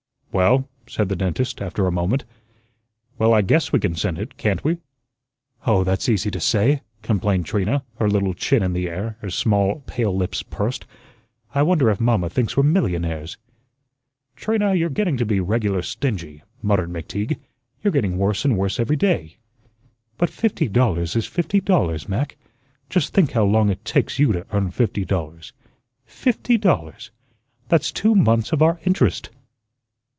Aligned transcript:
"Well," 0.33 0.65
said 0.87 1.09
the 1.09 1.17
dentist, 1.17 1.61
after 1.61 1.85
a 1.87 1.91
moment, 1.91 2.23
"well, 3.19 3.33
I 3.33 3.41
guess 3.41 3.73
we 3.73 3.81
can 3.81 3.95
send 3.95 4.17
it, 4.17 4.37
can't 4.37 4.63
we?" 4.63 4.77
"Oh, 5.67 5.83
that's 5.83 6.07
easy 6.07 6.31
to 6.31 6.39
say," 6.39 6.83
complained 7.01 7.45
Trina, 7.45 7.83
her 7.99 8.09
little 8.09 8.33
chin 8.33 8.63
in 8.63 8.71
the 8.71 8.87
air, 8.87 9.17
her 9.19 9.29
small 9.29 9.81
pale 9.87 10.15
lips 10.15 10.41
pursed. 10.41 10.85
"I 11.53 11.63
wonder 11.63 11.89
if 11.89 11.99
mamma 11.99 12.29
thinks 12.29 12.55
we're 12.55 12.63
millionaires?" 12.63 13.35
"Trina, 14.37 14.73
you're 14.73 14.89
getting 14.89 15.17
to 15.17 15.25
be 15.25 15.41
regular 15.41 15.81
stingy," 15.81 16.43
muttered 16.61 16.93
McTeague. 16.93 17.37
"You're 17.83 17.91
getting 17.91 18.17
worse 18.17 18.45
and 18.45 18.57
worse 18.57 18.79
every 18.79 18.95
day." 18.95 19.35
"But 20.17 20.29
fifty 20.29 20.69
dollars 20.69 21.13
is 21.17 21.25
fifty 21.25 21.59
dollars, 21.59 22.07
Mac. 22.07 22.37
Just 22.89 23.13
think 23.13 23.31
how 23.33 23.43
long 23.43 23.69
it 23.69 23.83
takes 23.83 24.17
you 24.17 24.31
to 24.31 24.45
earn 24.53 24.71
fifty 24.71 25.03
dollars. 25.03 25.51
Fifty 26.05 26.57
dollars! 26.57 27.11
That's 27.67 27.91
two 27.91 28.15
months 28.15 28.53
of 28.53 28.61
our 28.61 28.79
interest." 28.85 29.29